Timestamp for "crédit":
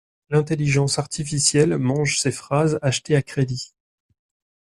3.21-3.75